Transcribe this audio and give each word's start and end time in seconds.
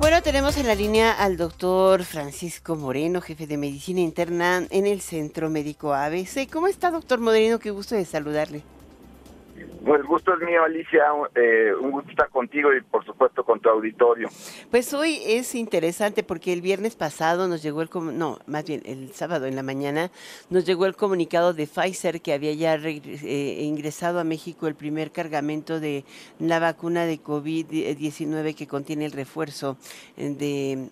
Bueno, 0.00 0.22
tenemos 0.22 0.56
en 0.56 0.68
la 0.68 0.76
línea 0.76 1.10
al 1.10 1.36
doctor 1.36 2.04
Francisco 2.04 2.76
Moreno, 2.76 3.20
jefe 3.20 3.48
de 3.48 3.56
medicina 3.56 4.00
interna 4.00 4.64
en 4.70 4.86
el 4.86 5.00
Centro 5.00 5.50
Médico 5.50 5.92
ABC. 5.92 6.48
¿Cómo 6.48 6.68
está, 6.68 6.92
doctor 6.92 7.18
Moreno? 7.18 7.58
Qué 7.58 7.72
gusto 7.72 7.96
de 7.96 8.04
saludarle. 8.04 8.62
Pues 9.84 10.00
el 10.00 10.06
gusto 10.06 10.34
es 10.34 10.40
mío, 10.40 10.62
Alicia. 10.64 11.04
Eh, 11.34 11.72
un 11.80 11.90
gusto 11.90 12.10
estar 12.10 12.28
contigo 12.30 12.74
y, 12.74 12.80
por 12.80 13.04
supuesto, 13.04 13.44
con 13.44 13.60
tu 13.60 13.68
auditorio. 13.68 14.28
Pues 14.70 14.92
hoy 14.92 15.20
es 15.24 15.54
interesante 15.54 16.22
porque 16.22 16.52
el 16.52 16.62
viernes 16.62 16.96
pasado 16.96 17.48
nos 17.48 17.62
llegó 17.62 17.82
el... 17.82 17.88
No, 18.12 18.38
más 18.46 18.64
bien 18.64 18.82
el 18.84 19.12
sábado 19.12 19.46
en 19.46 19.56
la 19.56 19.62
mañana 19.62 20.10
nos 20.50 20.64
llegó 20.64 20.86
el 20.86 20.96
comunicado 20.96 21.54
de 21.54 21.66
Pfizer 21.66 22.20
que 22.20 22.32
había 22.32 22.52
ya 22.52 22.74
eh, 22.74 23.62
ingresado 23.62 24.20
a 24.20 24.24
México 24.24 24.66
el 24.66 24.74
primer 24.74 25.12
cargamento 25.12 25.80
de 25.80 26.04
la 26.38 26.58
vacuna 26.58 27.04
de 27.04 27.20
COVID-19 27.20 28.54
que 28.54 28.66
contiene 28.66 29.06
el 29.06 29.12
refuerzo 29.12 29.76
de 30.16 30.90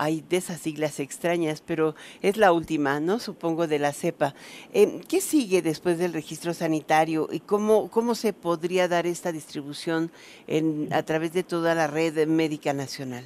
hay 0.00 0.22
de 0.22 0.38
esas 0.38 0.58
siglas 0.58 0.98
extrañas, 0.98 1.60
pero 1.60 1.94
es 2.22 2.38
la 2.38 2.52
última, 2.52 3.00
¿no? 3.00 3.18
Supongo 3.18 3.66
de 3.66 3.78
la 3.78 3.92
cepa. 3.92 4.32
Eh, 4.72 5.02
¿Qué 5.08 5.20
sigue 5.20 5.60
después 5.60 5.98
del 5.98 6.14
registro 6.14 6.54
sanitario 6.54 7.28
y 7.30 7.40
cómo, 7.40 7.90
cómo 7.90 8.14
se 8.14 8.32
podría 8.32 8.88
dar 8.88 9.06
esta 9.06 9.30
distribución 9.30 10.10
en, 10.46 10.90
a 10.94 11.02
través 11.02 11.34
de 11.34 11.42
toda 11.42 11.74
la 11.74 11.86
red 11.86 12.26
médica 12.26 12.72
nacional? 12.72 13.24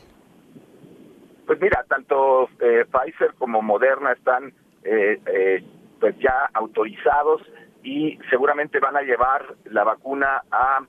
Pues 1.46 1.60
mira, 1.60 1.84
tanto 1.88 2.48
eh, 2.60 2.84
Pfizer 2.90 3.34
como 3.38 3.62
Moderna 3.62 4.12
están 4.12 4.52
eh, 4.82 5.62
pues 6.00 6.18
ya 6.18 6.50
autorizados 6.54 7.42
y 7.84 8.18
seguramente 8.30 8.80
van 8.80 8.96
a 8.96 9.02
llevar 9.02 9.54
la 9.66 9.84
vacuna 9.84 10.42
a 10.50 10.80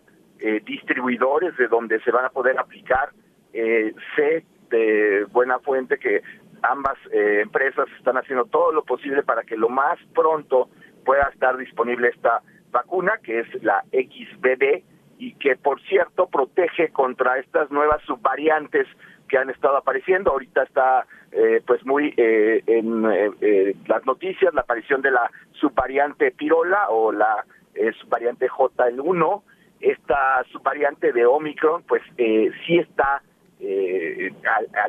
distribuidores 0.66 1.56
de 1.58 1.68
donde 1.68 2.00
se 2.02 2.12
van 2.12 2.26
a 2.26 2.30
poder 2.30 2.60
aplicar. 2.60 3.10
sé 3.52 4.44
de 4.70 5.26
buena 5.32 5.60
fuente 5.60 5.98
que 5.98 6.22
ambas 6.62 6.98
eh, 7.12 7.42
empresas 7.42 7.88
están 7.98 8.18
haciendo 8.18 8.46
todo 8.46 8.72
lo 8.72 8.84
posible 8.84 9.24
para 9.24 9.44
que 9.44 9.58
lo 9.58 9.70
más 9.70 10.00
pronto 10.14 10.70
pueda 11.04 11.30
estar 11.34 11.58
disponible 11.58 12.10
esta 12.10 12.42
vacuna, 12.72 13.20
que 13.24 13.40
es 13.42 13.64
la 13.64 13.84
XBB, 13.92 14.84
y 15.18 15.34
que 15.36 15.56
por 15.56 15.82
cierto 15.84 16.28
protege 16.28 16.90
contra 16.90 17.38
estas 17.38 17.72
nuevas 17.72 18.02
subvariantes 18.04 18.88
que 19.30 19.38
han 19.38 19.50
estado 19.50 19.78
apareciendo. 19.78 20.32
Ahorita 20.32 20.64
está 20.64 21.06
eh, 21.32 21.62
pues 21.66 21.86
muy 21.86 22.14
eh, 22.18 22.62
en 22.68 23.04
las 23.88 24.06
noticias 24.06 24.54
la 24.54 24.62
aparición 24.62 25.02
de 25.02 25.12
la 25.12 25.32
subvariante 25.54 26.32
Pirola 26.32 26.90
o 26.90 27.12
la 27.12 27.46
subvariante 28.02 28.50
JL1. 28.50 29.42
Esta 29.80 30.44
subvariante 30.52 31.14
de 31.14 31.26
Omicron 31.26 31.84
pues 31.84 32.02
sí 32.18 32.78
está 32.78 33.22
eh, 33.60 34.32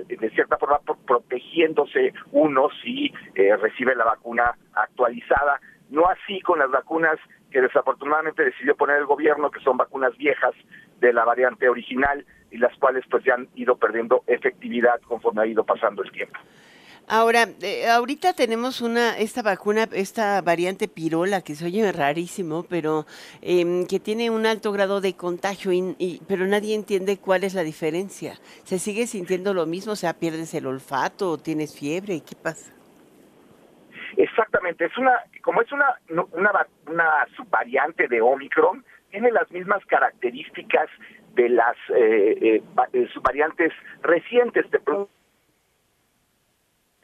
de 0.09 0.31
cierta 0.31 0.59
forma 0.59 0.81
protegiéndose 1.07 2.13
uno 2.33 2.69
si 2.83 3.13
eh, 3.35 3.57
recibe 3.57 3.95
la 3.95 4.05
vacuna 4.05 4.57
actualizada. 4.75 5.61
No 5.91 6.09
así 6.09 6.41
con 6.41 6.59
las 6.59 6.71
vacunas 6.71 7.19
que 7.51 7.61
desafortunadamente 7.61 8.45
decidió 8.45 8.77
poner 8.77 8.99
el 8.99 9.07
gobierno, 9.07 9.51
que 9.51 9.61
son 9.61 9.77
vacunas 9.77 10.17
viejas 10.17 10.55
de 11.01 11.13
la 11.13 11.25
variante 11.25 11.69
original 11.69 12.25
y 12.51 12.59
las 12.59 12.77
cuales 12.79 13.05
pues 13.11 13.25
ya 13.25 13.35
han 13.35 13.49
ido 13.55 13.77
perdiendo 13.77 14.23
efectividad 14.27 15.01
conforme 15.03 15.43
ha 15.43 15.47
ido 15.47 15.65
pasando 15.65 16.03
el 16.03 16.11
tiempo. 16.11 16.39
Ahora, 17.09 17.47
eh, 17.63 17.87
ahorita 17.89 18.33
tenemos 18.33 18.81
una 18.81 19.17
esta 19.17 19.41
vacuna, 19.41 19.89
esta 19.93 20.43
variante 20.43 20.89
pirola 20.89 21.41
que 21.41 21.55
se 21.55 21.67
oye 21.67 21.93
rarísimo, 21.93 22.65
pero 22.69 23.07
em, 23.43 23.87
que 23.87 24.01
tiene 24.01 24.29
un 24.29 24.45
alto 24.45 24.73
grado 24.73 25.01
de 25.01 25.15
contagio, 25.15 25.73
y, 25.73 26.21
pero 26.27 26.47
nadie 26.47 26.75
entiende 26.75 27.19
cuál 27.19 27.45
es 27.45 27.55
la 27.55 27.63
diferencia. 27.63 28.35
¿Se 28.65 28.81
sigue 28.81 29.07
sintiendo 29.07 29.55
lo 29.55 29.67
mismo? 29.67 29.93
O 29.93 29.97
sea, 29.97 30.15
pierdes 30.15 30.53
el 30.55 30.67
olfato, 30.67 31.39
tienes 31.39 31.79
fiebre, 31.79 32.23
¿qué 32.29 32.35
pasa? 32.35 32.73
Exactamente, 34.17 34.87
es 34.87 34.99
una, 34.99 35.13
como 35.43 35.63
es 35.63 35.71
una, 35.71 35.95
una, 36.33 36.67
una 36.89 37.27
subvariante 37.37 38.09
de 38.09 38.21
Omicron, 38.21 38.85
tiene 39.11 39.31
las 39.31 39.49
mismas 39.53 39.85
características 39.87 40.89
de 41.35 41.51
las 41.51 41.77
eh, 41.95 42.63
eh, 42.93 43.09
subvariantes 43.13 43.73
recientes. 44.03 44.69
de 44.73 44.81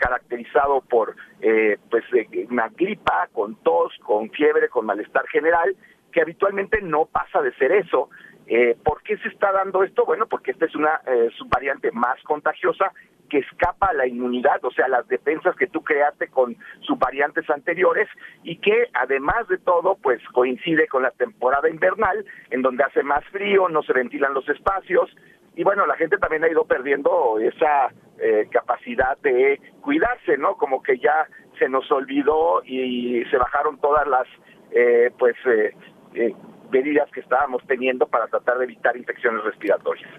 caracterizado 0.03 0.81
por 0.81 1.15
eh, 1.41 1.79
pues 1.89 2.05
eh, 2.13 2.47
una 2.51 2.69
gripa, 2.69 3.29
con 3.33 3.55
tos, 3.63 3.93
con 4.03 4.31
fiebre, 4.31 4.69
con 4.69 4.85
malestar 4.85 5.27
general, 5.29 5.77
que 6.11 6.21
habitualmente 6.21 6.83
no 6.83 7.07
pasa 7.07 7.41
de 7.41 7.55
ser 7.55 7.71
eso. 7.71 8.11
Eh, 8.47 8.77
¿Por 8.83 9.03
qué 9.03 9.17
se 9.19 9.29
está 9.29 9.53
dando 9.53 9.85
esto? 9.85 10.05
Bueno, 10.05 10.27
porque 10.27 10.51
esta 10.51 10.67
es 10.67 10.75
una 10.75 11.01
eh, 11.07 11.29
subvariante 11.39 11.93
más 11.93 12.21
contagiosa 12.25 12.93
que 13.33 13.39
escapa 13.39 13.87
a 13.87 13.95
la 13.95 14.07
inmunidad, 14.07 14.63
o 14.63 14.71
sea, 14.73 14.89
las 14.89 15.09
defensas 15.09 15.57
que 15.57 15.67
tú 15.67 15.83
creaste 15.83 16.29
con 16.29 16.55
subvariantes 16.83 17.49
anteriores 17.49 18.07
y 18.43 18.59
que 18.59 18.89
además 18.93 19.49
de 19.49 19.57
todo, 19.57 19.97
pues 20.03 20.21
coincide 20.35 20.87
con 20.87 21.03
la 21.03 21.13
temporada 21.13 21.71
invernal, 21.71 22.27
en 22.51 22.61
donde 22.61 22.85
hace 22.85 23.03
más 23.03 23.25
frío, 23.33 23.71
no 23.71 23.83
se 23.85 23.95
ventilan 23.95 24.35
los 24.35 24.47
espacios, 24.51 25.09
y 25.57 25.65
bueno, 25.65 25.87
la 25.87 25.97
gente 25.97 26.19
también 26.19 26.45
ha 26.45 26.51
ido 26.51 26.67
perdiendo 26.67 27.39
esa 27.41 27.89
eh, 28.19 28.49
capacidad 28.51 29.17
de 29.23 29.59
cuidarse, 29.81 30.37
¿no? 30.37 30.57
Como 30.57 30.83
que 30.83 30.99
ya 30.99 31.27
se 31.59 31.71
nos 31.71 31.91
olvidó 31.91 32.63
y 32.67 33.25
se 33.31 33.39
bajaron 33.39 33.81
todas 33.81 34.07
las, 34.07 34.27
eh, 34.73 35.11
pues, 35.19 35.37
eh, 35.47 36.35
medidas 36.71 37.11
que 37.13 37.21
estábamos 37.21 37.63
teniendo 37.67 38.07
para 38.07 38.27
tratar 38.27 38.59
de 38.59 38.65
evitar 38.65 38.95
infecciones 38.95 39.43
respiratorias. 39.45 40.11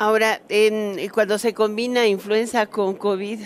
Ahora, 0.00 0.38
en, 0.48 0.96
cuando 1.10 1.36
se 1.36 1.52
combina 1.52 2.06
influenza 2.06 2.66
con 2.66 2.96
COVID. 2.96 3.38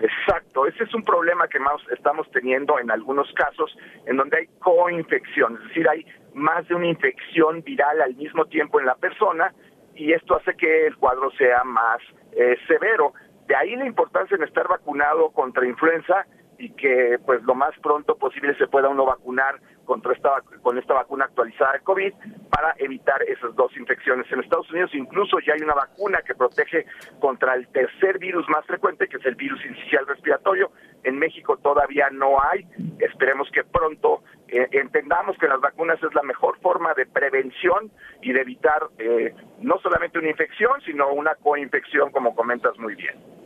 Exacto, 0.00 0.66
ese 0.66 0.82
es 0.82 0.92
un 0.92 1.04
problema 1.04 1.46
que 1.46 1.60
más 1.60 1.76
estamos 1.96 2.28
teniendo 2.32 2.80
en 2.80 2.90
algunos 2.90 3.32
casos, 3.34 3.70
en 4.06 4.16
donde 4.16 4.38
hay 4.38 4.46
coinfección, 4.58 5.54
es 5.54 5.68
decir, 5.68 5.88
hay 5.88 6.04
más 6.34 6.66
de 6.66 6.74
una 6.74 6.88
infección 6.88 7.62
viral 7.62 8.00
al 8.02 8.16
mismo 8.16 8.46
tiempo 8.46 8.80
en 8.80 8.86
la 8.86 8.96
persona 8.96 9.54
y 9.94 10.12
esto 10.14 10.34
hace 10.34 10.56
que 10.56 10.88
el 10.88 10.96
cuadro 10.96 11.30
sea 11.38 11.62
más 11.62 12.00
eh, 12.32 12.56
severo. 12.66 13.12
De 13.46 13.54
ahí 13.54 13.76
la 13.76 13.86
importancia 13.86 14.36
en 14.36 14.42
estar 14.42 14.66
vacunado 14.66 15.30
contra 15.30 15.64
influenza 15.64 16.26
y 16.58 16.70
que 16.70 17.20
pues 17.24 17.40
lo 17.44 17.54
más 17.54 17.72
pronto 17.80 18.16
posible 18.16 18.56
se 18.56 18.66
pueda 18.66 18.88
uno 18.88 19.04
vacunar 19.04 19.60
contra 19.84 20.12
esta 20.12 20.42
con 20.60 20.76
esta 20.76 20.94
vacuna 20.94 21.26
actualizada 21.26 21.78
COVID 21.84 22.12
para 22.58 22.74
evitar 22.78 23.22
esas 23.22 23.54
dos 23.54 23.70
infecciones. 23.76 24.26
En 24.32 24.40
Estados 24.40 24.68
Unidos 24.72 24.90
incluso 24.92 25.38
ya 25.38 25.52
hay 25.54 25.62
una 25.62 25.74
vacuna 25.74 26.22
que 26.26 26.34
protege 26.34 26.86
contra 27.20 27.54
el 27.54 27.68
tercer 27.68 28.18
virus 28.18 28.48
más 28.48 28.66
frecuente, 28.66 29.06
que 29.06 29.16
es 29.16 29.26
el 29.26 29.36
virus 29.36 29.64
inicial 29.64 30.04
respiratorio. 30.08 30.72
En 31.04 31.20
México 31.20 31.56
todavía 31.58 32.10
no 32.10 32.42
hay. 32.42 32.66
Esperemos 32.98 33.48
que 33.52 33.62
pronto 33.62 34.24
eh, 34.48 34.66
entendamos 34.72 35.38
que 35.38 35.46
las 35.46 35.60
vacunas 35.60 36.02
es 36.02 36.12
la 36.14 36.22
mejor 36.22 36.58
forma 36.58 36.94
de 36.94 37.06
prevención 37.06 37.92
y 38.22 38.32
de 38.32 38.40
evitar 38.40 38.88
eh, 38.98 39.32
no 39.60 39.78
solamente 39.78 40.18
una 40.18 40.30
infección, 40.30 40.80
sino 40.84 41.12
una 41.12 41.36
coinfección, 41.36 42.10
como 42.10 42.34
comentas 42.34 42.76
muy 42.76 42.96
bien. 42.96 43.37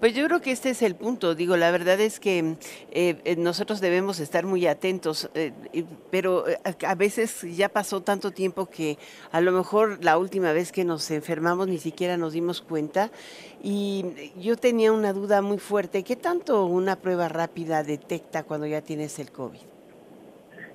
Pues 0.00 0.14
yo 0.14 0.24
creo 0.26 0.40
que 0.40 0.52
este 0.52 0.70
es 0.70 0.82
el 0.82 0.94
punto. 0.94 1.34
Digo, 1.34 1.56
la 1.56 1.72
verdad 1.72 1.98
es 1.98 2.20
que 2.20 2.54
eh, 2.92 3.20
eh, 3.24 3.36
nosotros 3.36 3.80
debemos 3.80 4.20
estar 4.20 4.46
muy 4.46 4.64
atentos, 4.68 5.28
eh, 5.34 5.52
pero 6.12 6.44
a 6.86 6.94
veces 6.94 7.42
ya 7.56 7.68
pasó 7.68 8.00
tanto 8.00 8.30
tiempo 8.30 8.66
que 8.66 8.96
a 9.32 9.40
lo 9.40 9.50
mejor 9.50 9.98
la 10.04 10.16
última 10.16 10.52
vez 10.52 10.70
que 10.70 10.84
nos 10.84 11.10
enfermamos 11.10 11.66
ni 11.66 11.78
siquiera 11.78 12.16
nos 12.16 12.32
dimos 12.32 12.62
cuenta. 12.62 13.10
Y 13.60 14.32
yo 14.36 14.56
tenía 14.56 14.92
una 14.92 15.12
duda 15.12 15.42
muy 15.42 15.58
fuerte. 15.58 16.04
¿Qué 16.04 16.14
tanto 16.14 16.64
una 16.66 16.94
prueba 16.94 17.28
rápida 17.28 17.82
detecta 17.82 18.44
cuando 18.44 18.68
ya 18.68 18.82
tienes 18.82 19.18
el 19.18 19.32
COVID? 19.32 19.58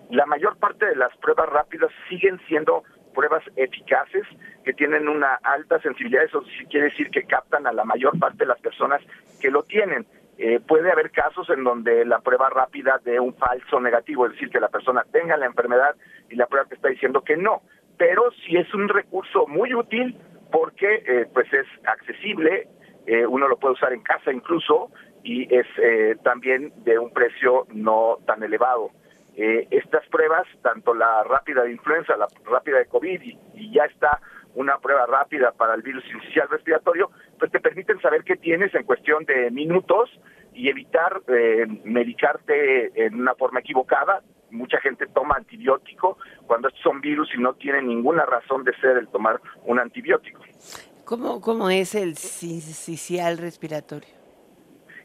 La 0.10 0.26
mayor 0.26 0.58
parte 0.58 0.86
de 0.86 0.98
las 0.98 1.16
pruebas 1.18 1.48
rápidas 1.48 1.92
siguen 2.10 2.42
siendo 2.50 2.84
pruebas 3.14 3.44
eficaces 3.56 4.26
que 4.64 4.74
tienen 4.74 5.08
una 5.08 5.36
alta 5.44 5.80
sensibilidad, 5.80 6.24
eso 6.24 6.44
sí 6.58 6.66
quiere 6.66 6.88
decir 6.88 7.10
que 7.10 7.24
captan 7.24 7.68
a 7.68 7.74
la 7.74 7.84
mayor 7.84 8.18
parte 8.20 8.40
de 8.40 8.46
las 8.46 8.60
personas 8.60 9.02
que 9.42 9.52
lo 9.52 9.64
tienen. 9.64 10.06
Eh, 10.38 10.60
puede 10.60 10.92
haber 10.92 11.12
casos 11.12 11.50
en 11.50 11.64
donde 11.64 12.06
la 12.06 12.20
prueba 12.20 12.50
rápida 12.50 13.00
de 13.04 13.20
un 13.20 13.36
falso 13.36 13.80
negativo, 13.80 14.26
es 14.26 14.34
decir, 14.34 14.50
que 14.50 14.60
la 14.60 14.70
persona 14.70 15.06
tenga 15.12 15.38
la 15.38 15.46
enfermedad 15.46 15.96
y 16.30 16.36
la 16.36 16.48
prueba 16.48 16.68
te 16.68 16.76
está 16.76 16.88
diciendo 16.88 17.22
que 17.22 17.38
no, 17.38 17.62
pero 17.98 18.32
sí 18.46 18.58
es 18.58 18.74
un 18.74 18.90
recurso 18.90 19.46
muy 19.48 19.74
útil 19.74 20.18
porque 20.52 21.04
eh, 21.06 21.28
pues 21.34 21.52
es 21.54 21.68
accesible, 21.86 22.68
eh, 23.06 23.26
uno 23.26 23.48
lo 23.48 23.58
puede 23.58 23.74
usar 23.74 23.94
en 23.94 24.02
casa 24.02 24.32
incluso 24.32 24.92
y 25.24 25.48
es 25.56 25.66
también 26.22 26.74
de 26.84 27.00
un 27.00 27.14
precio 27.14 27.66
no 27.72 28.18
tan 28.26 28.44
elevado. 28.44 28.92
Eh, 29.36 29.68
estas 29.72 30.06
pruebas, 30.10 30.46
tanto 30.62 30.94
la 30.94 31.24
rápida 31.24 31.64
de 31.64 31.72
influenza, 31.72 32.16
la 32.16 32.28
rápida 32.46 32.78
de 32.78 32.86
COVID 32.86 33.22
y, 33.56 33.72
ya 33.72 33.86
está 33.86 34.20
una 34.56 34.78
prueba 34.78 35.06
rápida 35.06 35.52
para 35.52 35.76
el 35.76 35.82
virus 35.82 36.04
inicial 36.12 36.48
respiratorio, 36.50 37.12
pues 37.40 37.52
te 37.52 37.60
permiten 37.60 38.00
saber 38.02 38.24
qué 38.24 38.36
tienes 38.36 38.74
en 38.76 38.84
cuestión 38.84 39.26
de 39.26 39.52
minutos 39.52 40.10
y 40.54 40.70
evitar 40.70 41.22
eh, 41.28 41.66
medicarte 41.84 43.06
en 43.06 43.16
una 43.16 43.36
forma 43.36 43.60
equivocada. 43.60 44.22
Mucha 44.52 44.80
gente 44.82 45.08
toma 45.08 45.36
antibiótico 45.36 46.18
cuando 46.46 46.68
estos 46.68 46.84
son 46.84 47.02
virus 47.02 47.30
y 47.36 47.42
no 47.42 47.56
tienen 47.56 47.88
ninguna 47.88 48.26
razón 48.26 48.64
de 48.64 48.76
ser 48.78 48.98
el 48.98 49.08
tomar 49.08 49.42
un 49.66 49.80
antibiótico. 49.80 50.42
¿Cómo, 51.06 51.42
cómo 51.42 51.70
es 51.70 51.96
el 51.96 52.16
sincicial 52.16 53.38
respiratorio? 53.40 54.24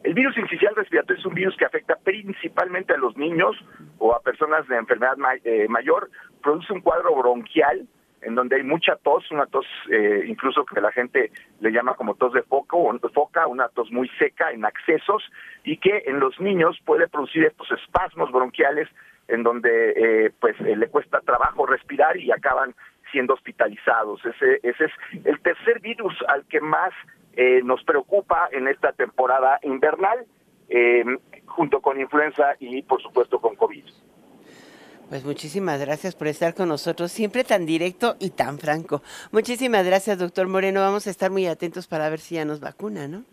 El 0.05 0.15
virus 0.15 0.35
sincicial 0.35 0.75
respiratorio 0.77 1.19
es 1.19 1.27
un 1.27 1.35
virus 1.35 1.57
que 1.57 1.65
afecta 1.65 1.97
principalmente 1.97 2.93
a 2.93 2.99
los 2.99 3.17
niños 3.17 3.57
o 3.99 4.15
a 4.15 4.21
personas 4.21 4.67
de 4.69 4.77
enfermedad 4.77 5.17
eh, 5.45 5.67
mayor. 5.69 6.11
Produce 6.41 6.73
un 6.73 6.83
cuadro 6.83 7.17
bronquial 7.17 7.89
en 8.23 8.35
donde 8.35 8.57
hay 8.57 8.63
mucha 8.63 8.97
tos, 8.97 9.31
una 9.31 9.47
tos 9.47 9.67
eh, 9.91 10.25
incluso 10.27 10.65
que 10.65 10.81
la 10.81 10.93
gente 10.93 11.31
le 11.61 11.71
llama 11.71 11.95
como 11.95 12.15
tos 12.15 12.33
de 12.33 12.43
foco 12.43 12.79
o 12.79 12.99
foca, 13.11 13.47
una 13.47 13.69
tos 13.69 13.91
muy 13.91 14.09
seca 14.19 14.51
en 14.51 14.65
accesos 14.65 15.23
y 15.65 15.77
que 15.77 16.05
en 16.07 16.21
los 16.21 16.39
niños 16.41 16.79
puede 16.85 17.09
producir 17.09 17.45
estos 17.45 17.71
espasmos 17.73 18.31
bronquiales 18.33 18.89
en 19.29 19.43
donde 19.43 19.93
eh, 19.97 20.33
pues 20.41 20.59
le 20.61 20.89
cuesta 20.89 21.21
trabajo 21.21 21.67
respirar 21.67 22.17
y 22.17 22.33
acaban 22.33 22.75
siendo 23.13 23.35
hospitalizados. 23.35 24.25
Ese, 24.25 24.61
ese 24.63 24.85
es 24.87 24.93
el 25.25 25.41
tercer 25.41 25.81
virus 25.81 26.15
al 26.29 26.47
que 26.47 26.61
más 26.61 26.93
eh, 27.35 27.61
nos 27.63 27.83
preocupa 27.85 28.49
en 28.53 28.69
esta 28.69 28.93
temporada 28.93 29.59
invernal, 29.63 30.27
eh, 30.69 31.05
junto 31.47 31.81
con 31.81 32.01
influenza 32.01 32.57
y 32.59 32.83
por 32.83 33.01
supuesto 33.03 33.41
con 33.41 33.55
COVID. 33.55 33.85
Pues 35.09 35.25
muchísimas 35.25 35.81
gracias 35.81 36.15
por 36.15 36.27
estar 36.27 36.55
con 36.55 36.69
nosotros, 36.69 37.11
siempre 37.11 37.43
tan 37.43 37.65
directo 37.65 38.17
y 38.21 38.31
tan 38.31 38.59
franco. 38.59 39.03
Muchísimas 39.33 39.87
gracias, 39.87 40.19
doctor 40.19 40.49
Moreno. 40.49 40.81
Vamos 40.81 41.07
a 41.07 41.11
estar 41.11 41.31
muy 41.31 41.47
atentos 41.47 41.87
para 41.89 42.11
ver 42.11 42.19
si 42.19 42.35
ya 42.35 42.45
nos 42.45 42.61
vacuna, 42.61 43.09
¿no? 43.09 43.25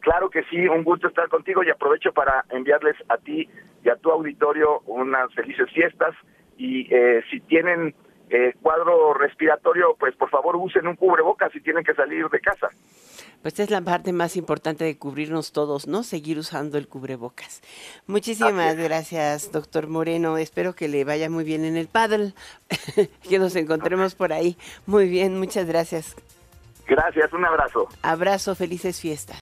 Claro 0.00 0.30
que 0.30 0.42
sí, 0.44 0.66
un 0.66 0.82
gusto 0.82 1.08
estar 1.08 1.28
contigo 1.28 1.62
y 1.62 1.68
aprovecho 1.68 2.12
para 2.12 2.46
enviarles 2.50 2.96
a 3.08 3.18
ti 3.18 3.48
y 3.84 3.88
a 3.90 3.96
tu 3.96 4.10
auditorio 4.10 4.80
unas 4.86 5.32
felices 5.34 5.70
fiestas 5.74 6.14
y 6.56 6.92
eh, 6.92 7.22
si 7.30 7.40
tienen 7.40 7.94
eh, 8.30 8.54
cuadro 8.62 9.12
respiratorio, 9.12 9.94
pues 9.98 10.16
por 10.16 10.30
favor 10.30 10.56
usen 10.56 10.86
un 10.86 10.96
cubrebocas 10.96 11.52
si 11.52 11.60
tienen 11.60 11.84
que 11.84 11.94
salir 11.94 12.28
de 12.30 12.40
casa. 12.40 12.70
Pues 13.42 13.58
es 13.60 13.70
la 13.70 13.80
parte 13.80 14.12
más 14.12 14.36
importante 14.36 14.84
de 14.84 14.96
cubrirnos 14.96 15.52
todos, 15.52 15.86
¿no? 15.88 16.04
Seguir 16.04 16.38
usando 16.38 16.78
el 16.78 16.88
cubrebocas. 16.88 17.60
Muchísimas 18.06 18.76
gracias, 18.76 19.50
doctor 19.52 19.88
Moreno. 19.88 20.38
Espero 20.38 20.74
que 20.74 20.88
le 20.88 21.04
vaya 21.04 21.28
muy 21.28 21.44
bien 21.44 21.64
en 21.64 21.76
el 21.76 21.88
paddle, 21.88 22.34
que 23.28 23.38
nos 23.38 23.56
encontremos 23.56 24.14
por 24.14 24.32
ahí. 24.32 24.56
Muy 24.86 25.08
bien, 25.08 25.38
muchas 25.38 25.66
gracias. 25.66 26.14
Gracias, 26.86 27.32
un 27.32 27.44
abrazo. 27.44 27.88
Abrazo, 28.02 28.54
felices 28.54 29.00
fiestas. 29.00 29.40